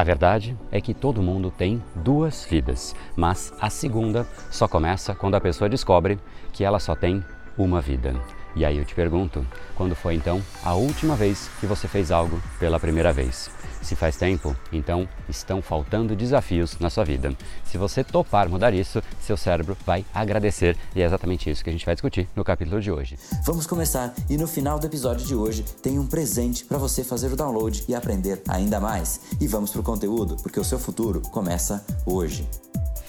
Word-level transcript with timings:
A 0.00 0.02
verdade 0.02 0.56
é 0.72 0.80
que 0.80 0.94
todo 0.94 1.22
mundo 1.22 1.50
tem 1.50 1.82
duas 1.94 2.46
vidas, 2.46 2.96
mas 3.14 3.52
a 3.60 3.68
segunda 3.68 4.26
só 4.50 4.66
começa 4.66 5.14
quando 5.14 5.34
a 5.34 5.40
pessoa 5.42 5.68
descobre 5.68 6.18
que 6.54 6.64
ela 6.64 6.78
só 6.78 6.94
tem 6.94 7.22
uma 7.58 7.82
vida. 7.82 8.14
E 8.54 8.64
aí 8.64 8.78
eu 8.78 8.84
te 8.84 8.94
pergunto, 8.94 9.46
quando 9.74 9.94
foi 9.94 10.14
então 10.14 10.42
a 10.64 10.74
última 10.74 11.14
vez 11.14 11.50
que 11.60 11.66
você 11.66 11.86
fez 11.86 12.10
algo 12.10 12.40
pela 12.58 12.80
primeira 12.80 13.12
vez? 13.12 13.50
Se 13.82 13.96
faz 13.96 14.16
tempo, 14.16 14.54
então 14.72 15.08
estão 15.28 15.62
faltando 15.62 16.14
desafios 16.14 16.78
na 16.78 16.90
sua 16.90 17.04
vida. 17.04 17.34
Se 17.64 17.78
você 17.78 18.04
topar 18.04 18.48
mudar 18.48 18.74
isso, 18.74 19.02
seu 19.20 19.36
cérebro 19.36 19.76
vai 19.86 20.04
agradecer 20.12 20.76
e 20.94 21.00
é 21.00 21.06
exatamente 21.06 21.48
isso 21.48 21.64
que 21.64 21.70
a 21.70 21.72
gente 21.72 21.86
vai 21.86 21.94
discutir 21.94 22.28
no 22.36 22.44
capítulo 22.44 22.80
de 22.80 22.90
hoje. 22.90 23.18
Vamos 23.44 23.66
começar 23.66 24.12
e 24.28 24.36
no 24.36 24.46
final 24.46 24.78
do 24.78 24.86
episódio 24.86 25.26
de 25.26 25.34
hoje 25.34 25.64
tem 25.82 25.98
um 25.98 26.06
presente 26.06 26.64
para 26.64 26.78
você 26.78 27.02
fazer 27.02 27.32
o 27.32 27.36
download 27.36 27.84
e 27.88 27.94
aprender 27.94 28.42
ainda 28.48 28.80
mais. 28.80 29.20
E 29.40 29.46
vamos 29.46 29.70
pro 29.70 29.82
conteúdo, 29.82 30.36
porque 30.42 30.60
o 30.60 30.64
seu 30.64 30.78
futuro 30.78 31.22
começa 31.30 31.84
hoje. 32.04 32.46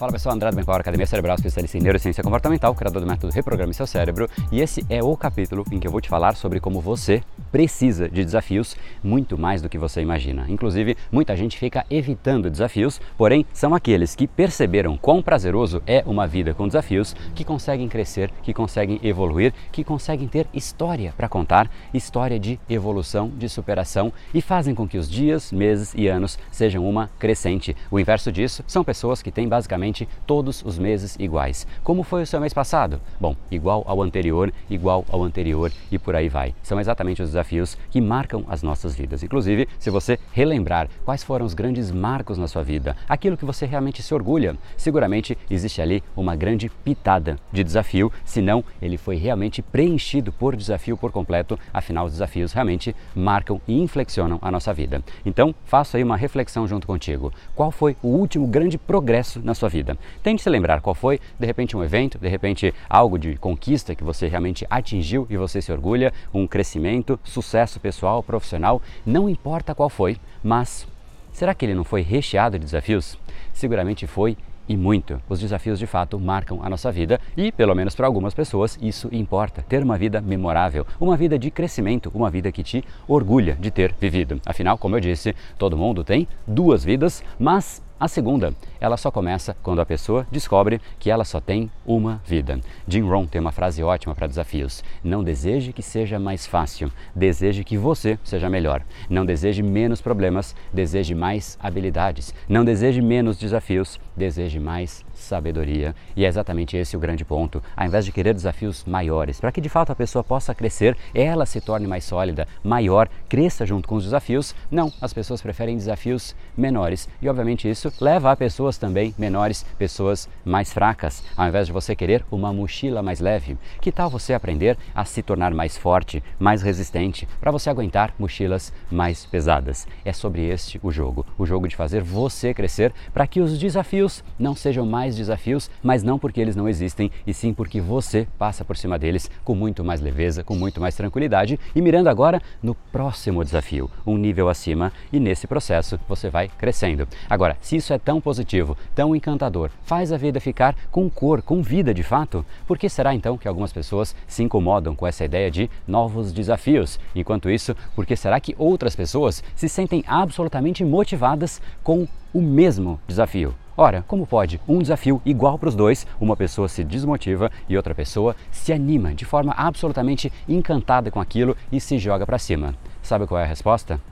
Fala 0.02 0.10
pessoal, 0.10 0.34
André 0.34 0.50
do 0.50 0.56
Bem 0.56 0.64
Power, 0.64 0.80
Academia 0.80 1.06
Cerebral, 1.06 1.36
especialista 1.36 1.78
em 1.78 1.80
neurociência 1.80 2.24
comportamental, 2.24 2.74
criador 2.74 3.00
do 3.00 3.06
método 3.06 3.32
Reprograme 3.32 3.72
Seu 3.72 3.86
Cérebro, 3.86 4.28
e 4.50 4.60
esse 4.60 4.84
é 4.90 5.00
o 5.00 5.16
capítulo 5.16 5.64
em 5.70 5.78
que 5.78 5.86
eu 5.86 5.92
vou 5.92 6.00
te 6.00 6.08
falar 6.08 6.34
sobre 6.34 6.58
como 6.58 6.80
você 6.80 7.22
precisa 7.52 8.08
de 8.08 8.24
desafios 8.24 8.76
muito 9.00 9.38
mais 9.38 9.62
do 9.62 9.68
que 9.68 9.78
você 9.78 10.00
imagina. 10.00 10.44
Inclusive, 10.48 10.96
muita 11.12 11.36
gente 11.36 11.56
fica 11.56 11.86
evitando 11.88 12.50
desafios, 12.50 13.00
porém, 13.16 13.46
são 13.52 13.76
aqueles 13.76 14.16
que 14.16 14.26
perceberam 14.26 14.96
quão 14.96 15.22
prazeroso 15.22 15.80
é 15.86 16.02
uma 16.04 16.26
vida 16.26 16.52
com 16.52 16.66
desafios, 16.66 17.14
que 17.32 17.44
conseguem 17.44 17.88
crescer, 17.88 18.32
que 18.42 18.52
conseguem 18.52 18.98
evoluir, 19.04 19.54
que 19.70 19.84
conseguem 19.84 20.26
ter 20.26 20.48
história 20.52 21.14
para 21.16 21.28
contar, 21.28 21.70
história 21.94 22.40
de 22.40 22.58
evolução, 22.68 23.28
de 23.28 23.48
superação 23.48 24.12
e 24.34 24.42
fazem 24.42 24.74
com 24.74 24.88
que 24.88 24.98
os 24.98 25.08
dias, 25.08 25.52
meses 25.52 25.94
e 25.96 26.08
anos 26.08 26.40
sejam 26.50 26.84
uma 26.88 27.08
crescente. 27.20 27.76
O 27.88 28.00
inverso 28.00 28.32
disso 28.32 28.64
são 28.66 28.82
pessoas 28.82 29.22
que 29.22 29.30
têm 29.30 29.46
basicamente 29.46 29.91
todos 30.26 30.62
os 30.64 30.78
meses 30.78 31.16
iguais. 31.18 31.66
Como 31.84 32.02
foi 32.02 32.22
o 32.22 32.26
seu 32.26 32.40
mês 32.40 32.54
passado? 32.54 33.00
Bom, 33.20 33.36
igual 33.50 33.84
ao 33.86 34.02
anterior, 34.02 34.52
igual 34.68 35.04
ao 35.10 35.22
anterior 35.22 35.70
e 35.90 35.98
por 35.98 36.16
aí 36.16 36.28
vai. 36.28 36.54
São 36.62 36.80
exatamente 36.80 37.22
os 37.22 37.30
desafios 37.30 37.76
que 37.90 38.00
marcam 38.00 38.44
as 38.48 38.62
nossas 38.62 38.94
vidas. 38.94 39.22
Inclusive, 39.22 39.68
se 39.78 39.90
você 39.90 40.18
relembrar 40.32 40.88
quais 41.04 41.22
foram 41.22 41.44
os 41.44 41.54
grandes 41.54 41.90
marcos 41.90 42.38
na 42.38 42.48
sua 42.48 42.62
vida, 42.62 42.96
aquilo 43.08 43.36
que 43.36 43.44
você 43.44 43.66
realmente 43.66 44.02
se 44.02 44.14
orgulha, 44.14 44.56
seguramente 44.76 45.36
existe 45.50 45.80
ali 45.80 46.02
uma 46.16 46.34
grande 46.34 46.70
pitada 46.84 47.38
de 47.52 47.62
desafio, 47.62 48.12
senão 48.24 48.64
ele 48.80 48.96
foi 48.96 49.16
realmente 49.16 49.62
preenchido 49.62 50.32
por 50.32 50.56
desafio 50.56 50.96
por 50.96 51.12
completo, 51.12 51.58
afinal 51.72 52.06
os 52.06 52.12
desafios 52.12 52.52
realmente 52.52 52.94
marcam 53.14 53.60
e 53.68 53.80
inflexionam 53.80 54.38
a 54.40 54.50
nossa 54.50 54.72
vida. 54.72 55.02
Então, 55.24 55.54
faça 55.64 55.96
aí 55.96 56.02
uma 56.02 56.16
reflexão 56.16 56.66
junto 56.66 56.86
contigo. 56.86 57.32
Qual 57.54 57.70
foi 57.70 57.96
o 58.02 58.08
último 58.08 58.46
grande 58.46 58.78
progresso 58.78 59.40
na 59.44 59.54
sua 59.54 59.68
vida? 59.72 59.96
Tente 60.22 60.42
se 60.42 60.50
lembrar 60.50 60.80
qual 60.80 60.94
foi, 60.94 61.18
de 61.40 61.46
repente 61.46 61.76
um 61.76 61.82
evento, 61.82 62.18
de 62.18 62.28
repente 62.28 62.74
algo 62.88 63.18
de 63.18 63.36
conquista 63.36 63.94
que 63.94 64.04
você 64.04 64.28
realmente 64.28 64.66
atingiu 64.70 65.26
e 65.30 65.36
você 65.36 65.60
se 65.60 65.72
orgulha, 65.72 66.12
um 66.32 66.46
crescimento, 66.46 67.18
sucesso 67.24 67.80
pessoal, 67.80 68.22
profissional, 68.22 68.80
não 69.04 69.28
importa 69.28 69.74
qual 69.74 69.88
foi, 69.88 70.16
mas 70.44 70.86
será 71.32 71.54
que 71.54 71.64
ele 71.64 71.74
não 71.74 71.84
foi 71.84 72.02
recheado 72.02 72.58
de 72.58 72.64
desafios? 72.64 73.18
Seguramente 73.52 74.06
foi 74.06 74.36
e 74.68 74.76
muito. 74.76 75.20
Os 75.28 75.40
desafios 75.40 75.78
de 75.78 75.86
fato 75.86 76.18
marcam 76.18 76.60
a 76.62 76.68
nossa 76.68 76.90
vida 76.92 77.20
e, 77.36 77.50
pelo 77.52 77.74
menos 77.74 77.94
para 77.94 78.06
algumas 78.06 78.34
pessoas, 78.34 78.78
isso 78.80 79.08
importa. 79.12 79.64
Ter 79.68 79.82
uma 79.82 79.98
vida 79.98 80.20
memorável, 80.20 80.86
uma 81.00 81.16
vida 81.16 81.38
de 81.38 81.50
crescimento, 81.50 82.10
uma 82.14 82.30
vida 82.30 82.52
que 82.52 82.62
te 82.62 82.84
orgulha 83.06 83.56
de 83.60 83.70
ter 83.70 83.94
vivido. 84.00 84.40
Afinal, 84.46 84.78
como 84.78 84.96
eu 84.96 85.00
disse, 85.00 85.34
todo 85.58 85.76
mundo 85.76 86.04
tem 86.04 86.28
duas 86.46 86.84
vidas, 86.84 87.22
mas 87.38 87.82
a 87.98 88.08
segunda, 88.08 88.52
ela 88.82 88.96
só 88.96 89.12
começa 89.12 89.56
quando 89.62 89.80
a 89.80 89.86
pessoa 89.86 90.26
descobre 90.28 90.80
que 90.98 91.08
ela 91.08 91.24
só 91.24 91.40
tem 91.40 91.70
uma 91.86 92.20
vida. 92.26 92.58
Jim 92.88 93.02
Rohn 93.02 93.26
tem 93.26 93.40
uma 93.40 93.52
frase 93.52 93.80
ótima 93.80 94.12
para 94.12 94.26
desafios: 94.26 94.82
Não 95.04 95.22
deseje 95.22 95.72
que 95.72 95.82
seja 95.82 96.18
mais 96.18 96.48
fácil, 96.48 96.90
deseje 97.14 97.62
que 97.62 97.78
você 97.78 98.18
seja 98.24 98.50
melhor. 98.50 98.82
Não 99.08 99.24
deseje 99.24 99.62
menos 99.62 100.00
problemas, 100.00 100.56
deseje 100.72 101.14
mais 101.14 101.56
habilidades. 101.62 102.34
Não 102.48 102.64
deseje 102.64 103.00
menos 103.00 103.38
desafios, 103.38 104.00
deseje 104.16 104.58
mais 104.58 105.04
sabedoria. 105.14 105.94
E 106.16 106.24
é 106.24 106.28
exatamente 106.28 106.76
esse 106.76 106.96
o 106.96 107.00
grande 107.00 107.24
ponto. 107.24 107.62
Ao 107.76 107.86
invés 107.86 108.04
de 108.04 108.10
querer 108.10 108.34
desafios 108.34 108.84
maiores, 108.84 109.40
para 109.40 109.52
que 109.52 109.60
de 109.60 109.68
fato 109.68 109.92
a 109.92 109.94
pessoa 109.94 110.24
possa 110.24 110.54
crescer, 110.54 110.96
ela 111.14 111.46
se 111.46 111.60
torne 111.60 111.86
mais 111.86 112.04
sólida, 112.04 112.48
maior, 112.64 113.08
cresça 113.28 113.64
junto 113.64 113.88
com 113.88 113.94
os 113.94 114.04
desafios, 114.04 114.54
não, 114.70 114.92
as 115.00 115.12
pessoas 115.12 115.40
preferem 115.40 115.76
desafios 115.76 116.34
menores. 116.56 117.08
E 117.20 117.28
obviamente 117.28 117.70
isso 117.70 117.92
leva 118.00 118.32
a 118.32 118.36
pessoas 118.72 118.78
também 118.78 119.14
menores, 119.18 119.64
pessoas 119.78 120.28
mais 120.44 120.72
fracas. 120.72 121.22
Ao 121.36 121.46
invés 121.46 121.66
de 121.66 121.72
você 121.72 121.94
querer 121.94 122.24
uma 122.30 122.52
mochila 122.52 123.02
mais 123.02 123.20
leve, 123.20 123.58
que 123.80 123.92
tal 123.92 124.08
você 124.08 124.32
aprender 124.32 124.76
a 124.94 125.04
se 125.04 125.22
tornar 125.22 125.52
mais 125.52 125.76
forte, 125.76 126.22
mais 126.38 126.62
resistente, 126.62 127.28
para 127.40 127.50
você 127.50 127.68
aguentar 127.68 128.14
mochilas 128.18 128.72
mais 128.90 129.26
pesadas? 129.26 129.86
É 130.04 130.12
sobre 130.12 130.46
este 130.48 130.80
o 130.82 130.90
jogo, 130.90 131.26
o 131.38 131.44
jogo 131.46 131.68
de 131.68 131.76
fazer 131.76 132.02
você 132.02 132.54
crescer 132.54 132.92
para 133.12 133.26
que 133.26 133.40
os 133.40 133.58
desafios 133.58 134.24
não 134.38 134.54
sejam 134.54 134.86
mais 134.86 135.16
desafios, 135.16 135.70
mas 135.82 136.02
não 136.02 136.18
porque 136.18 136.40
eles 136.40 136.56
não 136.56 136.68
existem, 136.68 137.10
e 137.26 137.34
sim 137.34 137.52
porque 137.52 137.80
você 137.80 138.26
passa 138.38 138.64
por 138.64 138.76
cima 138.76 138.98
deles 138.98 139.30
com 139.44 139.54
muito 139.54 139.84
mais 139.84 140.00
leveza, 140.00 140.44
com 140.44 140.54
muito 140.54 140.80
mais 140.80 140.94
tranquilidade 140.94 141.58
e 141.74 141.80
mirando 141.82 142.08
agora 142.08 142.40
no 142.62 142.74
próximo 142.74 143.44
desafio, 143.44 143.90
um 144.06 144.16
nível 144.16 144.48
acima, 144.48 144.92
e 145.12 145.18
nesse 145.18 145.46
processo 145.46 145.98
você 146.08 146.30
vai 146.30 146.48
crescendo. 146.48 147.06
Agora, 147.28 147.56
se 147.60 147.76
isso 147.76 147.92
é 147.92 147.98
tão 147.98 148.20
positivo, 148.20 148.61
tão 148.94 149.14
encantador, 149.14 149.70
faz 149.84 150.12
a 150.12 150.16
vida 150.16 150.40
ficar 150.40 150.74
com 150.90 151.08
cor, 151.08 151.42
com 151.42 151.62
vida 151.62 151.92
de 151.92 152.02
fato, 152.02 152.44
por 152.66 152.78
que 152.78 152.88
será 152.88 153.14
então 153.14 153.36
que 153.36 153.48
algumas 153.48 153.72
pessoas 153.72 154.14
se 154.26 154.42
incomodam 154.42 154.94
com 154.94 155.06
essa 155.06 155.24
ideia 155.24 155.50
de 155.50 155.70
novos 155.86 156.32
desafios? 156.32 156.98
Enquanto 157.14 157.50
isso, 157.50 157.74
por 157.94 158.06
que 158.06 158.16
será 158.16 158.40
que 158.40 158.54
outras 158.58 158.96
pessoas 158.96 159.42
se 159.54 159.68
sentem 159.68 160.04
absolutamente 160.06 160.84
motivadas 160.84 161.60
com 161.82 162.06
o 162.32 162.40
mesmo 162.40 163.00
desafio? 163.06 163.54
Ora, 163.76 164.04
como 164.06 164.26
pode 164.26 164.60
um 164.68 164.78
desafio 164.80 165.20
igual 165.24 165.58
para 165.58 165.68
os 165.68 165.74
dois, 165.74 166.06
uma 166.20 166.36
pessoa 166.36 166.68
se 166.68 166.84
desmotiva 166.84 167.50
e 167.68 167.76
outra 167.76 167.94
pessoa 167.94 168.36
se 168.50 168.72
anima 168.72 169.14
de 169.14 169.24
forma 169.24 169.52
absolutamente 169.56 170.30
encantada 170.46 171.10
com 171.10 171.20
aquilo 171.20 171.56
e 171.70 171.80
se 171.80 171.98
joga 171.98 172.26
para 172.26 172.38
cima? 172.38 172.74
Sabe 173.02 173.26
qual 173.26 173.40
é 173.40 173.44
a 173.44 173.46
resposta? 173.46 174.11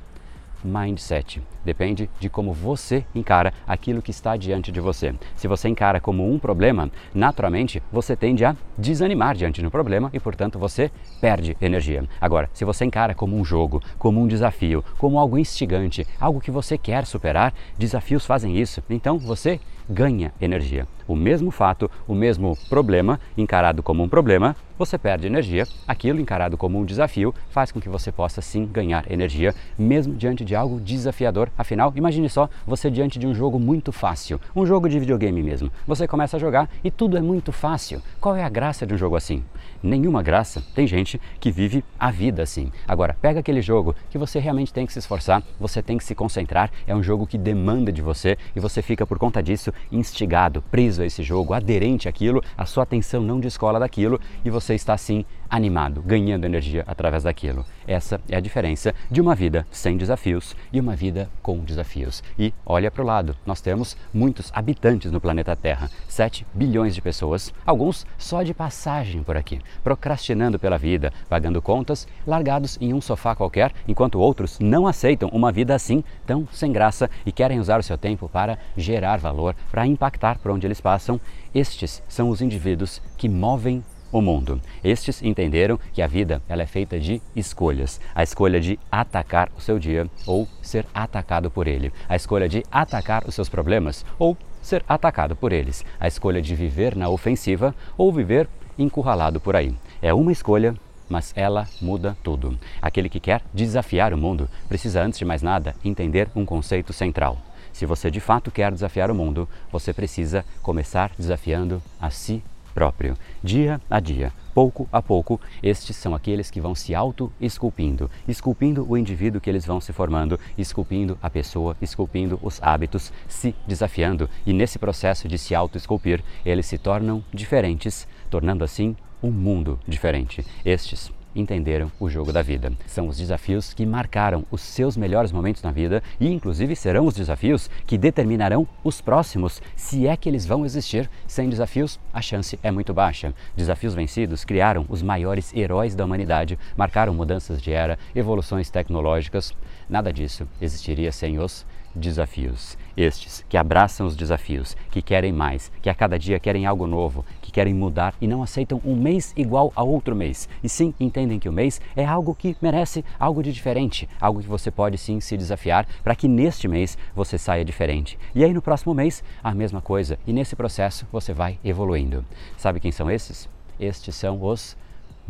Mindset. 0.65 1.43
Depende 1.65 2.09
de 2.19 2.28
como 2.28 2.53
você 2.53 3.04
encara 3.15 3.53
aquilo 3.66 4.03
que 4.03 4.10
está 4.10 4.37
diante 4.37 4.72
de 4.72 4.81
você. 4.81 5.15
Se 5.37 5.47
você 5.47 5.69
encara 5.69 6.00
como 6.00 6.31
um 6.31 6.38
problema, 6.38 6.91
naturalmente 7.15 7.82
você 7.93 8.16
tende 8.16 8.44
a 8.44 8.56
desanimar 8.76 9.37
diante 9.37 9.62
do 9.62 9.70
problema 9.70 10.10
e, 10.12 10.20
portanto, 10.20 10.59
você 10.59 10.91
perde 11.20 11.56
energia. 11.60 12.04
Agora, 12.20 12.49
se 12.53 12.65
você 12.65 12.84
encara 12.84 13.15
como 13.15 13.37
um 13.37 13.44
jogo, 13.44 13.82
como 13.99 14.20
um 14.20 14.26
desafio, 14.26 14.84
como 14.99 15.19
algo 15.19 15.38
instigante, 15.38 16.06
algo 16.19 16.41
que 16.41 16.50
você 16.50 16.78
quer 16.78 17.04
superar, 17.06 17.53
desafios 17.78 18.26
fazem 18.26 18.56
isso. 18.56 18.82
Então 18.88 19.19
você 19.19 19.60
ganha 19.90 20.32
energia. 20.40 20.86
O 21.08 21.16
mesmo 21.16 21.50
fato, 21.50 21.90
o 22.06 22.14
mesmo 22.14 22.56
problema 22.68 23.18
encarado 23.36 23.82
como 23.82 24.00
um 24.02 24.08
problema, 24.08 24.54
você 24.78 24.96
perde 24.96 25.26
energia. 25.26 25.66
Aquilo 25.86 26.20
encarado 26.20 26.56
como 26.56 26.78
um 26.78 26.84
desafio 26.84 27.34
faz 27.50 27.72
com 27.72 27.80
que 27.80 27.88
você 27.88 28.12
possa 28.12 28.40
sim 28.40 28.64
ganhar 28.64 29.10
energia, 29.10 29.52
mesmo 29.76 30.14
diante 30.14 30.44
de 30.44 30.54
algo 30.54 30.80
desafiador. 30.80 31.50
Afinal, 31.58 31.92
imagine 31.96 32.30
só 32.30 32.48
você 32.64 32.88
diante 32.88 33.18
de 33.18 33.26
um 33.26 33.34
jogo 33.34 33.58
muito 33.58 33.90
fácil, 33.90 34.40
um 34.54 34.64
jogo 34.64 34.88
de 34.88 35.00
videogame 35.00 35.42
mesmo. 35.42 35.70
Você 35.86 36.06
começa 36.06 36.36
a 36.36 36.40
jogar 36.40 36.70
e 36.84 36.90
tudo 36.90 37.18
é 37.18 37.20
muito 37.20 37.50
fácil. 37.50 38.00
Qual 38.20 38.36
é 38.36 38.44
a 38.44 38.48
graça 38.48 38.86
de 38.86 38.94
um 38.94 38.96
jogo 38.96 39.16
assim? 39.16 39.42
Nenhuma 39.82 40.22
graça. 40.22 40.62
Tem 40.74 40.86
gente 40.86 41.20
que 41.38 41.50
vive 41.50 41.82
a 41.98 42.10
vida 42.10 42.42
assim. 42.42 42.70
Agora, 42.86 43.16
pega 43.20 43.41
aquele 43.41 43.62
jogo 43.62 43.94
que 44.10 44.18
você 44.18 44.38
realmente 44.38 44.72
tem 44.72 44.86
que 44.86 44.92
se 44.92 44.98
esforçar, 44.98 45.42
você 45.58 45.82
tem 45.82 45.96
que 45.96 46.04
se 46.04 46.14
concentrar, 46.14 46.70
é 46.86 46.94
um 46.94 47.02
jogo 47.02 47.26
que 47.26 47.38
demanda 47.38 47.90
de 47.90 48.02
você 48.02 48.36
e 48.54 48.60
você 48.60 48.82
fica 48.82 49.06
por 49.06 49.19
conta 49.19 49.43
disso 49.43 49.72
instigado, 49.90 50.62
preso 50.70 51.02
a 51.02 51.06
esse 51.06 51.22
jogo, 51.22 51.55
aderente 51.55 52.08
àquilo, 52.08 52.43
a 52.56 52.66
sua 52.66 52.82
atenção 52.82 53.22
não 53.22 53.40
descola 53.40 53.81
daquilo 53.81 54.20
e 54.44 54.50
você 54.50 54.75
está 54.75 54.94
assim 54.94 55.25
animado, 55.50 56.00
ganhando 56.00 56.44
energia 56.44 56.85
através 56.87 57.25
daquilo. 57.25 57.64
Essa 57.87 58.20
é 58.29 58.37
a 58.37 58.41
diferença 58.41 58.94
de 59.11 59.20
uma 59.20 59.35
vida 59.35 59.67
sem 59.70 59.97
desafios 59.97 60.55
e 60.73 60.79
uma 60.79 60.94
vida 60.94 61.29
com 61.43 61.58
desafios. 61.58 62.23
E 62.38 62.55
olha 62.64 62.91
para 62.91 63.02
o 63.02 63.06
lado, 63.06 63.37
nós 63.44 63.61
temos 63.61 63.97
muitos 64.14 64.50
habitantes 64.55 65.11
no 65.11 65.20
planeta 65.20 65.56
Terra, 65.56 65.91
7 66.08 66.47
bilhões 66.55 66.94
de 66.94 67.02
pessoas, 67.02 67.52
alguns 67.67 68.06
só 68.17 68.43
de 68.43 68.55
passagem 68.55 69.23
por 69.23 69.37
aqui, 69.37 69.61
procrastinando 69.82 70.58
pela 70.58 70.79
vida, 70.79 71.12
pagando 71.29 71.61
contas, 71.61 72.06
largados 72.26 72.79
em 72.81 72.94
um 72.94 73.00
sofá 73.00 73.35
qualquer, 73.35 73.73
enquanto 73.88 74.20
outros 74.20 74.61
não 74.61 74.87
aceitam 74.87 75.29
uma 75.31 75.50
vida 75.50 75.75
assim, 75.75 76.05
tão 76.25 76.46
sem 76.53 76.70
graça 76.70 77.11
e 77.26 77.32
querem 77.32 77.58
usar 77.58 77.81
o 77.81 77.82
seu 77.82 77.99
tempo 77.99 78.29
para 78.29 78.58
gerar 78.76 79.19
valor, 79.19 79.56
para 79.70 79.87
impactar 79.87 80.38
por 80.38 80.53
onde 80.53 80.67
eles 80.67 80.81
passam. 80.81 81.20
Estes 81.53 82.03
são 82.08 82.29
os 82.29 82.41
indivíduos 82.41 83.03
que 83.17 83.29
movem 83.29 83.82
o 84.12 84.20
mundo. 84.20 84.60
Estes 84.82 85.22
entenderam 85.22 85.78
que 85.92 86.02
a 86.02 86.06
vida 86.06 86.42
ela 86.48 86.62
é 86.62 86.66
feita 86.66 86.98
de 86.98 87.20
escolhas. 87.34 88.00
A 88.14 88.22
escolha 88.22 88.60
de 88.60 88.78
atacar 88.90 89.50
o 89.56 89.60
seu 89.60 89.78
dia 89.78 90.08
ou 90.26 90.48
ser 90.62 90.86
atacado 90.94 91.50
por 91.50 91.66
ele. 91.66 91.92
A 92.08 92.16
escolha 92.16 92.48
de 92.48 92.64
atacar 92.70 93.24
os 93.26 93.34
seus 93.34 93.48
problemas 93.48 94.04
ou 94.18 94.36
ser 94.62 94.84
atacado 94.88 95.34
por 95.36 95.52
eles. 95.52 95.84
A 95.98 96.06
escolha 96.08 96.40
de 96.40 96.54
viver 96.54 96.96
na 96.96 97.08
ofensiva 97.08 97.74
ou 97.96 98.12
viver 98.12 98.48
encurralado 98.78 99.40
por 99.40 99.56
aí. 99.56 99.74
É 100.02 100.12
uma 100.12 100.32
escolha 100.32 100.74
mas 101.10 101.32
ela 101.34 101.66
muda 101.82 102.16
tudo. 102.22 102.56
Aquele 102.80 103.08
que 103.08 103.18
quer 103.18 103.42
desafiar 103.52 104.14
o 104.14 104.16
mundo 104.16 104.48
precisa, 104.68 105.02
antes 105.02 105.18
de 105.18 105.24
mais 105.24 105.42
nada, 105.42 105.74
entender 105.84 106.28
um 106.36 106.46
conceito 106.46 106.92
central. 106.92 107.36
Se 107.72 107.84
você 107.84 108.10
de 108.10 108.20
fato 108.20 108.50
quer 108.50 108.70
desafiar 108.70 109.10
o 109.10 109.14
mundo, 109.14 109.48
você 109.72 109.92
precisa 109.92 110.44
começar 110.62 111.10
desafiando 111.18 111.82
a 112.00 112.10
si 112.10 112.42
próprio, 112.75 113.17
dia 113.43 113.81
a 113.90 114.00
dia, 114.00 114.32
pouco 114.55 114.88
a 114.93 115.02
pouco, 115.02 115.40
estes 115.62 115.96
são 115.96 116.14
aqueles 116.14 116.50
que 116.50 116.61
vão 116.61 116.75
se 116.75 116.94
auto-esculpindo, 116.94 118.11
esculpindo 118.26 118.87
o 118.88 118.96
indivíduo 118.96 119.40
que 119.40 119.50
eles 119.50 119.64
vão 119.64 119.81
se 119.81 119.93
formando, 119.93 120.38
esculpindo 120.56 121.19
a 121.22 121.31
pessoa, 121.31 121.76
esculpindo 121.81 122.38
os 122.43 122.62
hábitos, 122.62 123.12
se 123.28 123.55
desafiando 123.67 124.28
e 124.46 124.52
nesse 124.52 124.78
processo 124.78 125.28
de 125.28 125.38
se 125.38 125.55
auto-esculpir, 125.55 126.22
eles 126.44 126.67
se 126.67 126.78
tornam 126.78 127.25
diferentes, 127.32 128.06
tornando 128.28 128.64
assim 128.64 128.96
um 129.22 129.31
mundo 129.31 129.78
diferente. 129.87 130.44
Estes 130.64 131.12
entenderam 131.35 131.91
o 131.99 132.09
jogo 132.09 132.32
da 132.32 132.43
vida. 132.43 132.73
São 132.87 133.09
os 133.09 133.17
desafios 133.17 133.73
que 133.73 133.87
marcaram 133.87 134.44
os 134.50 134.61
seus 134.61 134.97
melhores 134.97 135.32
momentos 135.32 135.62
na 135.62 135.71
vida 135.71 136.03
e, 136.19 136.29
inclusive, 136.29 136.75
serão 136.77 137.06
os 137.06 137.15
desafios 137.15 137.71
que 137.87 137.99
determinarão 137.99 138.67
os 138.82 139.00
próximos, 139.00 139.62
se 139.77 140.06
é 140.06 140.17
que 140.17 140.29
eles 140.29 140.47
vão 140.47 140.65
existir. 140.65 141.09
Sem 141.27 141.49
desafios, 141.49 141.99
a 142.12 142.21
chance 142.21 142.59
é 142.62 142.71
muito 142.71 142.93
baixa. 142.93 143.35
Desafios 143.56 143.94
vencidos 143.94 144.44
criaram 144.44 144.87
os 144.88 145.03
maiores 145.03 145.55
heróis 145.55 145.94
da 145.94 146.05
humanidade, 146.05 146.59
marcaram 146.77 147.15
mudanças 147.15 147.61
de 147.61 147.73
era, 147.73 147.99
evoluções 148.15 148.71
tecnológicas. 148.71 149.55
Nada 149.88 150.12
disso 150.12 150.47
existiria 150.61 151.12
sem 151.12 151.38
os 151.38 151.67
desafios. 151.94 152.76
Estes 152.96 153.44
que 153.48 153.56
abraçam 153.56 154.06
os 154.06 154.16
desafios, 154.16 154.76
que 154.90 155.00
querem 155.00 155.32
mais, 155.32 155.70
que 155.81 155.88
a 155.88 155.94
cada 155.94 156.19
dia 156.19 156.38
querem 156.38 156.66
algo 156.66 156.87
novo, 156.87 157.25
que 157.40 157.52
querem 157.52 157.75
mudar 157.75 158.14
e 158.20 158.26
não 158.26 158.42
aceitam 158.42 158.81
um 158.84 158.94
mês 158.94 159.32
igual 159.37 159.72
a 159.75 159.82
outro 159.82 160.14
mês. 160.14 160.48
E 160.62 160.69
sim 160.69 160.94
entendem 161.00 161.38
que 161.38 161.48
o 161.48 161.52
mês 161.52 161.81
é 161.96 162.04
algo 162.04 162.34
que 162.34 162.56
merece 162.60 163.04
algo 163.19 163.42
de 163.42 163.52
diferente, 163.52 164.08
algo 164.20 164.40
que 164.40 164.48
você 164.48 164.70
pode 164.70 164.98
sim 164.98 165.20
se 165.20 165.37
desafiar 165.37 165.87
para 166.02 166.14
que 166.14 166.28
neste 166.28 166.69
mês 166.69 166.96
você 167.14 167.38
saia 167.38 167.64
diferente. 167.64 168.19
E 168.34 168.44
aí 168.44 168.52
no 168.52 168.62
próximo 168.62 168.94
mês, 168.94 169.22
a 169.43 169.54
mesma 169.54 169.81
coisa. 169.81 170.19
E 170.26 170.32
nesse 170.32 170.54
processo 170.54 171.06
você 171.10 171.32
vai 171.32 171.58
evoluindo. 171.64 172.25
Sabe 172.56 172.81
quem 172.81 172.93
são 172.93 173.10
esses? 173.10 173.48
Estes 173.78 174.14
são 174.14 174.43
os 174.43 174.76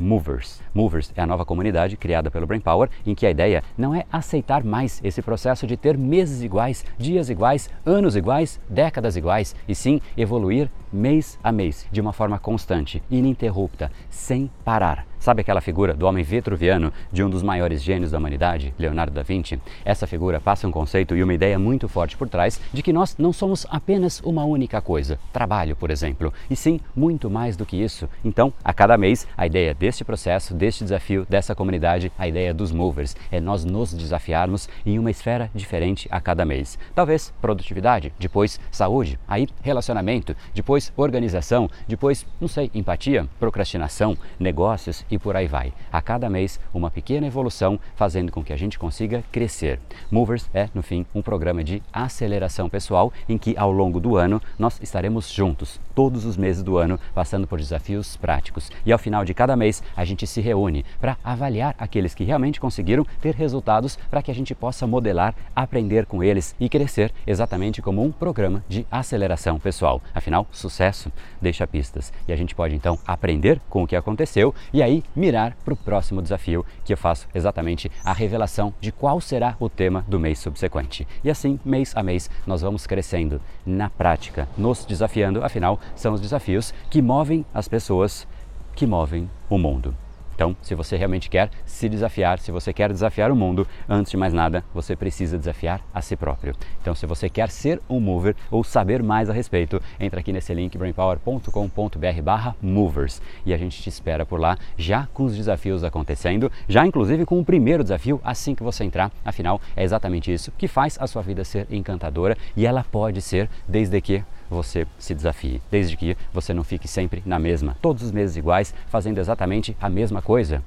Movers. 0.00 0.62
Movers 0.74 1.12
é 1.14 1.20
a 1.20 1.26
nova 1.26 1.44
comunidade 1.44 1.96
criada 1.96 2.30
pelo 2.30 2.46
Brain 2.46 2.60
Power, 2.60 2.88
em 3.06 3.14
que 3.14 3.26
a 3.26 3.30
ideia 3.30 3.62
não 3.76 3.94
é 3.94 4.06
aceitar 4.10 4.64
mais 4.64 5.00
esse 5.04 5.20
processo 5.20 5.66
de 5.66 5.76
ter 5.76 5.98
meses 5.98 6.42
iguais, 6.42 6.84
dias 6.96 7.28
iguais, 7.28 7.68
anos 7.84 8.16
iguais, 8.16 8.58
décadas 8.68 9.14
iguais, 9.16 9.54
e 9.68 9.74
sim 9.74 10.00
evoluir 10.16 10.70
mês 10.90 11.38
a 11.44 11.52
mês, 11.52 11.86
de 11.92 12.00
uma 12.00 12.14
forma 12.14 12.38
constante, 12.38 13.02
ininterrupta, 13.10 13.92
sem 14.08 14.50
parar. 14.64 15.09
Sabe 15.20 15.42
aquela 15.42 15.60
figura 15.60 15.92
do 15.92 16.06
homem 16.06 16.24
vitruviano, 16.24 16.90
de 17.12 17.22
um 17.22 17.28
dos 17.28 17.42
maiores 17.42 17.82
gênios 17.82 18.10
da 18.10 18.16
humanidade, 18.16 18.72
Leonardo 18.78 19.12
da 19.12 19.22
Vinci? 19.22 19.60
Essa 19.84 20.06
figura 20.06 20.40
passa 20.40 20.66
um 20.66 20.70
conceito 20.70 21.14
e 21.14 21.22
uma 21.22 21.34
ideia 21.34 21.58
muito 21.58 21.86
forte 21.90 22.16
por 22.16 22.26
trás 22.26 22.58
de 22.72 22.82
que 22.82 22.90
nós 22.90 23.14
não 23.18 23.30
somos 23.30 23.66
apenas 23.68 24.22
uma 24.24 24.44
única 24.44 24.80
coisa, 24.80 25.18
trabalho, 25.30 25.76
por 25.76 25.90
exemplo, 25.90 26.32
e 26.48 26.56
sim 26.56 26.80
muito 26.96 27.28
mais 27.28 27.54
do 27.54 27.66
que 27.66 27.76
isso. 27.76 28.08
Então, 28.24 28.50
a 28.64 28.72
cada 28.72 28.96
mês, 28.96 29.28
a 29.36 29.44
ideia 29.44 29.74
deste 29.74 30.04
processo, 30.04 30.54
deste 30.54 30.84
desafio, 30.84 31.26
dessa 31.28 31.54
comunidade, 31.54 32.10
a 32.18 32.26
ideia 32.26 32.54
dos 32.54 32.72
movers, 32.72 33.14
é 33.30 33.38
nós 33.40 33.62
nos 33.62 33.92
desafiarmos 33.92 34.70
em 34.86 34.98
uma 34.98 35.10
esfera 35.10 35.50
diferente 35.54 36.08
a 36.10 36.18
cada 36.18 36.46
mês. 36.46 36.78
Talvez 36.94 37.30
produtividade, 37.42 38.10
depois 38.18 38.58
saúde, 38.70 39.20
aí 39.28 39.46
relacionamento, 39.60 40.34
depois 40.54 40.90
organização, 40.96 41.68
depois, 41.86 42.24
não 42.40 42.48
sei, 42.48 42.70
empatia, 42.74 43.28
procrastinação, 43.38 44.16
negócios 44.38 45.04
e 45.10 45.18
por 45.18 45.36
aí 45.36 45.46
vai. 45.46 45.72
A 45.92 46.00
cada 46.00 46.30
mês, 46.30 46.60
uma 46.72 46.90
pequena 46.90 47.26
evolução 47.26 47.78
fazendo 47.94 48.32
com 48.32 48.42
que 48.42 48.52
a 48.52 48.56
gente 48.56 48.78
consiga 48.78 49.24
crescer. 49.32 49.80
Movers 50.10 50.48
é, 50.54 50.68
no 50.74 50.82
fim, 50.82 51.06
um 51.14 51.22
programa 51.22 51.64
de 51.64 51.82
aceleração 51.92 52.68
pessoal 52.68 53.12
em 53.28 53.36
que, 53.36 53.56
ao 53.56 53.72
longo 53.72 54.00
do 54.00 54.16
ano, 54.16 54.40
nós 54.58 54.78
estaremos 54.82 55.30
juntos, 55.30 55.80
todos 55.94 56.24
os 56.24 56.36
meses 56.36 56.62
do 56.62 56.78
ano, 56.78 56.98
passando 57.14 57.46
por 57.46 57.58
desafios 57.58 58.16
práticos. 58.16 58.70
E 58.84 58.92
ao 58.92 58.98
final 58.98 59.24
de 59.24 59.34
cada 59.34 59.56
mês, 59.56 59.82
a 59.96 60.04
gente 60.04 60.26
se 60.26 60.40
reúne 60.40 60.84
para 61.00 61.16
avaliar 61.24 61.74
aqueles 61.78 62.14
que 62.14 62.24
realmente 62.24 62.60
conseguiram 62.60 63.06
ter 63.20 63.34
resultados 63.34 63.96
para 64.10 64.22
que 64.22 64.30
a 64.30 64.34
gente 64.34 64.54
possa 64.54 64.86
modelar, 64.86 65.34
aprender 65.54 66.06
com 66.06 66.22
eles 66.22 66.54
e 66.58 66.68
crescer 66.68 67.12
exatamente 67.26 67.82
como 67.82 68.02
um 68.02 68.12
programa 68.12 68.64
de 68.68 68.86
aceleração 68.90 69.58
pessoal. 69.58 70.02
Afinal, 70.14 70.46
sucesso 70.50 71.12
deixa 71.40 71.66
pistas 71.66 72.12
e 72.26 72.32
a 72.32 72.36
gente 72.36 72.54
pode 72.54 72.74
então 72.74 72.98
aprender 73.06 73.60
com 73.68 73.82
o 73.82 73.86
que 73.86 73.96
aconteceu 73.96 74.54
e 74.72 74.82
aí 74.82 74.99
mirar 75.14 75.56
para 75.64 75.74
o 75.74 75.76
próximo 75.76 76.22
desafio, 76.22 76.64
que 76.84 76.92
eu 76.92 76.96
faço 76.96 77.28
exatamente 77.34 77.90
a 78.04 78.12
revelação 78.12 78.72
de 78.80 78.92
qual 78.92 79.20
será 79.20 79.56
o 79.58 79.68
tema 79.68 80.04
do 80.08 80.18
mês 80.18 80.38
subsequente. 80.38 81.06
E 81.22 81.30
assim, 81.30 81.58
mês 81.64 81.92
a 81.96 82.02
mês, 82.02 82.30
nós 82.46 82.62
vamos 82.62 82.86
crescendo 82.86 83.40
na 83.64 83.88
prática, 83.88 84.48
nos 84.56 84.84
desafiando, 84.84 85.44
afinal, 85.44 85.78
são 85.94 86.12
os 86.12 86.20
desafios 86.20 86.74
que 86.90 87.02
movem 87.02 87.44
as 87.52 87.68
pessoas, 87.68 88.26
que 88.74 88.86
movem 88.86 89.28
o 89.48 89.58
mundo. 89.58 89.94
Então, 90.40 90.56
se 90.62 90.74
você 90.74 90.96
realmente 90.96 91.28
quer 91.28 91.50
se 91.66 91.86
desafiar, 91.86 92.38
se 92.38 92.50
você 92.50 92.72
quer 92.72 92.90
desafiar 92.90 93.30
o 93.30 93.36
mundo, 93.36 93.68
antes 93.86 94.10
de 94.10 94.16
mais 94.16 94.32
nada, 94.32 94.64
você 94.72 94.96
precisa 94.96 95.36
desafiar 95.36 95.82
a 95.92 96.00
si 96.00 96.16
próprio. 96.16 96.56
Então, 96.80 96.94
se 96.94 97.04
você 97.04 97.28
quer 97.28 97.50
ser 97.50 97.78
um 97.86 98.00
mover 98.00 98.34
ou 98.50 98.64
saber 98.64 99.02
mais 99.02 99.28
a 99.28 99.34
respeito, 99.34 99.82
entra 100.00 100.20
aqui 100.20 100.32
nesse 100.32 100.54
link 100.54 100.78
brainpower.com.br/movers 100.78 103.20
e 103.44 103.52
a 103.52 103.58
gente 103.58 103.82
te 103.82 103.90
espera 103.90 104.24
por 104.24 104.40
lá, 104.40 104.56
já 104.78 105.06
com 105.12 105.24
os 105.24 105.36
desafios 105.36 105.84
acontecendo, 105.84 106.50
já 106.66 106.86
inclusive 106.86 107.26
com 107.26 107.38
o 107.38 107.44
primeiro 107.44 107.82
desafio 107.82 108.18
assim 108.24 108.54
que 108.54 108.62
você 108.62 108.82
entrar. 108.82 109.12
Afinal, 109.22 109.60
é 109.76 109.84
exatamente 109.84 110.32
isso 110.32 110.50
que 110.56 110.66
faz 110.66 110.96
a 110.98 111.06
sua 111.06 111.20
vida 111.20 111.44
ser 111.44 111.66
encantadora 111.70 112.34
e 112.56 112.64
ela 112.64 112.82
pode 112.82 113.20
ser 113.20 113.46
desde 113.68 114.00
que 114.00 114.24
você 114.50 114.86
se 114.98 115.14
desafie, 115.14 115.62
desde 115.70 115.96
que 115.96 116.16
você 116.32 116.52
não 116.52 116.64
fique 116.64 116.88
sempre 116.88 117.22
na 117.24 117.38
mesma, 117.38 117.76
todos 117.80 118.02
os 118.02 118.10
meses 118.10 118.36
iguais, 118.36 118.74
fazendo 118.88 119.18
exatamente 119.18 119.76
a 119.80 119.88
mesma 119.88 120.20
coisa. 120.20 120.62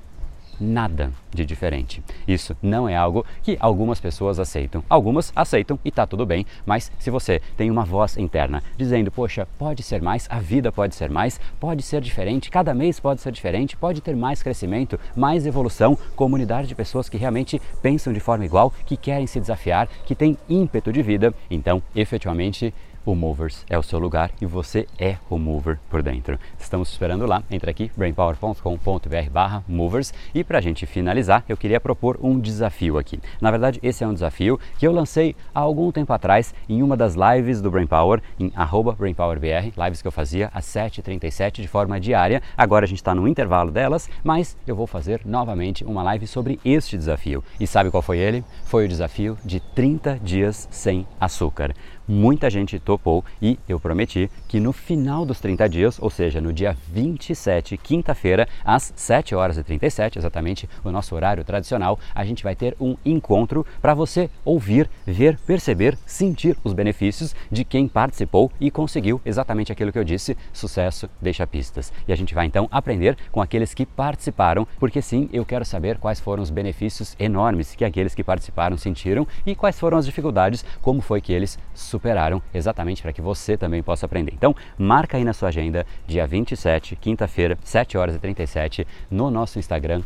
Nada 0.60 1.12
de 1.34 1.46
diferente. 1.46 2.04
Isso 2.28 2.56
não 2.62 2.88
é 2.88 2.96
algo 2.96 3.26
que 3.42 3.58
algumas 3.60 4.00
pessoas 4.00 4.40
aceitam. 4.40 4.84
Algumas 4.88 5.32
aceitam 5.36 5.80
e 5.84 5.90
está 5.90 6.06
tudo 6.06 6.26
bem, 6.26 6.46
mas 6.66 6.92
se 7.00 7.10
você 7.10 7.42
tem 7.58 7.72
uma 7.72 7.84
voz 7.84 8.18
interna 8.18 8.64
dizendo, 8.78 9.12
poxa, 9.12 9.48
pode 9.58 9.82
ser 9.82 10.02
mais, 10.02 10.28
a 10.30 10.40
vida 10.40 10.72
pode 10.72 10.96
ser 10.96 11.10
mais, 11.10 11.40
pode 11.60 11.82
ser 11.82 12.02
diferente, 12.02 12.52
cada 12.52 12.74
mês 12.74 13.00
pode 13.00 13.20
ser 13.22 13.32
diferente, 13.32 13.75
pode 13.75 14.00
ter 14.00 14.16
mais 14.16 14.44
crescimento, 14.44 15.00
mais 15.16 15.46
evolução, 15.46 15.98
comunidade 16.16 16.68
de 16.68 16.75
pessoas 16.75 17.10
que 17.10 17.18
realmente 17.18 17.60
pensam 17.82 18.13
de 18.13 18.20
forma 18.20 18.46
igual, 18.46 18.72
que 18.86 18.96
querem 18.96 19.25
se 19.25 19.40
desafiar, 19.40 19.88
que 20.06 20.16
têm 20.16 20.38
ímpeto 20.48 20.94
de 20.94 21.02
vida, 21.02 21.34
então 21.50 21.82
efetivamente 21.96 22.74
o 23.05 23.15
Movers 23.15 23.65
é 23.69 23.77
o 23.77 23.83
seu 23.83 24.00
lugar 24.00 24.31
e 24.41 24.45
você 24.45 24.88
é 24.98 25.17
o 25.29 25.38
mover 25.38 25.79
por 25.89 26.01
dentro. 26.01 26.39
Estamos 26.60 26.91
esperando 26.91 27.25
lá, 27.25 27.43
entra 27.51 27.72
aqui 27.72 27.91
brainpower.com.br 27.95 29.29
barra 29.31 29.63
movers 29.67 30.13
e 30.33 30.43
para 30.43 30.57
a 30.57 30.62
gente 30.62 30.86
finalizar 30.86 31.43
eu 31.48 31.57
queria 31.57 31.79
propor 31.79 32.17
um 32.22 32.39
desafio 32.39 32.98
aqui. 32.98 33.19
Na 33.41 33.51
verdade 33.51 33.79
esse 33.83 34.03
é 34.03 34.07
um 34.07 34.13
desafio 34.13 34.60
que 34.77 34.88
eu 34.88 34.91
lancei 34.91 35.36
há 35.53 35.60
algum 35.60 35.91
tempo 35.91 36.13
atrás 36.13 36.53
em 36.67 36.81
uma 36.81 36.95
das 36.95 37.15
lives 37.15 37.62
do 37.62 37.69
Brainpower 37.69 38.22
em 38.39 38.51
BrainPowerBR, 38.98 39.74
lives 39.77 40.01
que 40.01 40.07
eu 40.07 40.12
fazia 40.12 40.50
às 40.53 40.65
7h37 40.65 41.62
de 41.62 41.67
forma 41.67 42.00
diária. 42.00 42.41
Agora 42.57 42.86
a 42.86 42.88
gente 42.88 43.00
está 43.00 43.13
no 43.13 43.27
intervalo 43.27 43.72
delas, 43.72 44.10
mas 44.24 44.57
eu 44.65 44.75
vou 44.75 44.88
fazer 44.88 45.22
novamente 45.25 45.83
uma 45.83 46.03
live 46.03 46.27
sobre 46.27 46.60
este 46.63 46.98
desafio. 46.98 47.43
E 47.60 47.67
sabe 47.67 47.91
qual 47.91 48.01
foi 48.01 48.17
ele? 48.17 48.43
Foi 48.65 48.86
o 48.86 48.88
desafio 48.88 49.38
de 49.43 49.60
30 49.60 50.19
dias 50.22 50.67
sem 50.72 51.05
açúcar 51.19 51.74
muita 52.07 52.50
gente 52.50 52.79
topou 52.79 53.24
e 53.41 53.57
eu 53.67 53.79
prometi 53.79 54.29
que 54.48 54.60
no 54.60 54.74
final 54.74 55.25
dos 55.25 55.39
30 55.39 55.69
dias, 55.69 56.00
ou 56.01 56.10
seja, 56.10 56.41
no 56.41 56.51
dia 56.51 56.75
27, 56.91 57.77
quinta-feira, 57.77 58.48
às 58.63 58.93
7 58.95 59.36
horas 59.36 59.57
e 59.57 59.63
37, 59.63 60.17
exatamente 60.17 60.69
o 60.83 60.91
nosso 60.91 61.15
horário 61.15 61.43
tradicional, 61.43 62.00
a 62.13 62.24
gente 62.25 62.43
vai 62.43 62.55
ter 62.55 62.75
um 62.79 62.95
encontro 63.05 63.65
para 63.81 63.93
você 63.93 64.29
ouvir, 64.43 64.89
ver, 65.05 65.38
perceber, 65.39 65.98
sentir 66.05 66.57
os 66.63 66.74
benefícios 66.74 67.36
de 67.51 67.63
quem 67.63 67.88
participou 67.88 68.51
e 68.60 68.69
conseguiu 68.69 69.22
exatamente 69.25 69.72
aquilo 69.72 69.91
que 69.91 70.00
eu 70.00 70.03
disse: 70.03 70.38
sucesso 70.51 71.10
deixa 71.22 71.48
pistas. 71.48 71.91
E 72.07 72.13
a 72.13 72.15
gente 72.15 72.33
vai 72.33 72.45
então 72.45 72.67
aprender 72.72 73.17
com 73.31 73.41
aqueles 73.41 73.74
que 73.74 73.86
participaram, 73.86 74.67
porque 74.79 75.01
sim, 75.01 75.29
eu 75.31 75.45
quero 75.45 75.65
saber 75.65 75.98
quais 75.98 76.19
foram 76.19 76.43
os 76.43 76.50
benefícios 76.50 77.15
enormes 77.19 77.75
que 77.75 77.86
aqueles 77.86 78.15
que 78.15 78.24
participaram 78.24 78.77
sentiram 78.77 79.27
e 79.45 79.55
quais 79.55 79.79
foram 79.79 79.98
as 79.98 80.05
dificuldades, 80.05 80.65
como 80.81 81.01
foi 81.01 81.22
que 81.22 81.33
eles 81.33 81.57
superaram 81.94 82.42
exatamente 82.52 83.04
para 83.04 83.14
que 83.14 83.22
você 83.22 83.56
também 83.56 83.84
possa 83.84 84.08
aprender. 84.08 84.34
Então, 84.34 84.56
marca 84.78 85.16
aí 85.16 85.24
na 85.24 85.32
sua 85.32 85.50
agenda, 85.50 85.86
dia 86.08 86.26
27, 86.26 86.96
quinta-feira, 86.96 87.56
7 87.64 87.98
horas 88.00 88.16
e 88.16 88.20
37, 88.20 88.88
no 89.12 89.30
nosso 89.30 89.60
Instagram, 89.60 90.02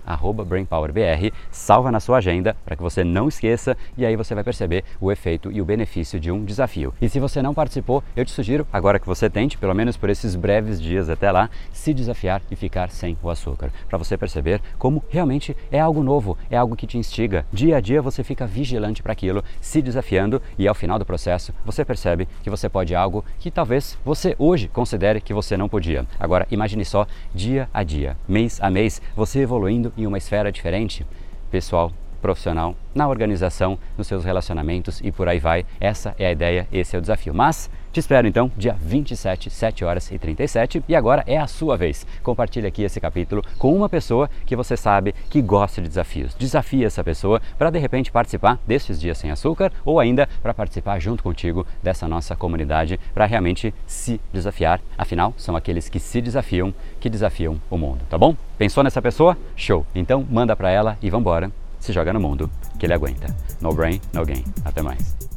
BrainPowerBR. 0.46 1.32
Salva 1.50 1.89
na 1.89 2.01
sua 2.01 2.17
agenda 2.17 2.58
para 2.65 2.75
que 2.75 2.84
você 2.84 3.06
não 3.06 3.29
esqueça 3.29 3.77
e 3.98 4.06
aí 4.06 4.17
você 4.17 4.36
vai 4.36 4.44
perceber 4.44 4.84
o 5.00 5.12
efeito 5.12 5.50
e 5.50 5.62
o 5.62 5.65
benefício 5.65 6.20
de 6.20 6.29
um 6.29 6.44
desafio. 6.44 6.94
E 7.01 7.08
se 7.08 7.22
você 7.22 7.41
não 7.41 7.53
participou, 7.53 8.03
eu 8.15 8.25
te 8.25 8.32
sugiro, 8.32 8.67
agora 8.72 9.00
que 9.00 9.08
você 9.08 9.29
tente, 9.29 9.58
pelo 9.58 9.74
menos 9.74 9.96
por 9.96 10.10
esses 10.10 10.36
breves 10.36 10.82
dias 10.82 11.10
até 11.10 11.32
lá, 11.32 11.50
se 11.72 11.94
desafiar 11.94 12.41
e 12.51 12.56
ficar 12.56 12.89
sem 12.89 13.17
o 13.24 13.29
açúcar, 13.29 13.72
para 13.88 13.98
você 13.98 14.17
perceber 14.17 14.62
como 14.77 15.03
realmente 15.10 15.56
é 15.72 15.79
algo 15.79 16.03
novo, 16.03 16.38
é 16.50 16.58
algo 16.58 16.75
que 16.75 16.88
te 16.88 16.98
instiga. 16.98 17.46
Dia 17.51 17.77
a 17.77 17.79
dia 17.79 18.01
você 18.01 18.24
fica 18.24 18.46
vigilante 18.46 19.01
para 19.01 19.13
aquilo, 19.13 19.41
se 19.62 19.82
desafiando 19.82 20.41
e 20.58 20.67
ao 20.67 20.75
final 20.75 21.00
do 21.00 21.06
processo 21.06 21.53
você 21.65 21.76
percebe 21.86 22.27
que 22.43 22.50
você 22.50 22.69
pode 22.69 22.96
algo 22.96 23.24
que 23.39 23.51
talvez 23.51 23.98
você 24.03 24.36
hoje 24.38 24.67
considere 24.67 25.22
que 25.22 25.34
você 25.34 25.57
não 25.57 25.69
podia. 25.69 26.05
Agora 26.19 26.48
imagine 26.51 26.84
só 26.86 27.07
dia 27.34 27.69
a 27.74 27.84
dia, 27.84 28.17
mês 28.27 28.60
a 28.62 28.69
mês, 28.69 29.01
você 29.15 29.39
evoluindo 29.39 29.91
em 29.98 30.05
uma 30.05 30.17
esfera 30.17 30.51
diferente. 30.51 31.05
Pessoal, 31.50 31.91
profissional, 32.22 32.75
na 32.93 33.07
organização, 33.07 33.77
nos 33.98 34.07
seus 34.07 34.24
relacionamentos 34.24 35.00
e 35.03 35.12
por 35.12 35.27
aí 35.27 35.39
vai. 35.39 35.65
Essa 35.79 36.15
é 36.17 36.27
a 36.27 36.31
ideia, 36.31 36.67
esse 36.72 36.96
é 36.96 37.00
o 37.00 37.01
desafio. 37.01 37.34
Mas 37.34 37.69
te 37.97 37.99
espero 37.99 38.27
então 38.27 38.51
dia 38.55 38.75
27, 38.79 39.49
7 39.49 39.83
horas 39.83 40.11
e 40.11 40.19
37 40.19 40.83
e 40.87 40.95
agora 40.95 41.23
é 41.25 41.35
a 41.35 41.47
sua 41.47 41.75
vez. 41.75 42.05
Compartilhe 42.21 42.67
aqui 42.67 42.83
esse 42.83 43.01
capítulo 43.01 43.43
com 43.57 43.75
uma 43.75 43.89
pessoa 43.89 44.29
que 44.45 44.55
você 44.55 44.77
sabe 44.77 45.15
que 45.31 45.41
gosta 45.41 45.81
de 45.81 45.87
desafios. 45.87 46.35
Desafie 46.35 46.85
essa 46.85 47.03
pessoa 47.03 47.41
para 47.57 47.71
de 47.71 47.79
repente 47.79 48.11
participar 48.11 48.59
desses 48.67 49.01
dias 49.01 49.17
sem 49.17 49.31
açúcar 49.31 49.71
ou 49.83 49.99
ainda 49.99 50.29
para 50.43 50.53
participar 50.53 50.99
junto 50.99 51.23
contigo 51.23 51.65
dessa 51.81 52.07
nossa 52.07 52.35
comunidade 52.35 52.99
para 53.15 53.25
realmente 53.25 53.73
se 53.87 54.21
desafiar. 54.31 54.79
Afinal, 54.95 55.33
são 55.35 55.55
aqueles 55.55 55.89
que 55.89 55.99
se 55.99 56.21
desafiam 56.21 56.71
que 56.99 57.09
desafiam 57.09 57.59
o 57.67 57.79
mundo, 57.79 58.01
tá 58.07 58.17
bom? 58.17 58.35
Pensou 58.59 58.83
nessa 58.83 59.01
pessoa? 59.01 59.35
Show! 59.55 59.83
Então 59.95 60.23
manda 60.29 60.55
para 60.55 60.69
ela 60.69 60.99
e 61.01 61.09
vamos 61.09 61.23
embora 61.23 61.51
se 61.79 61.91
joga 61.91 62.13
no 62.13 62.19
mundo 62.19 62.47
que 62.77 62.85
ele 62.85 62.93
aguenta. 62.93 63.35
No 63.59 63.73
brain, 63.73 63.99
no 64.13 64.23
gain. 64.23 64.43
Até 64.63 64.83
mais. 64.83 65.37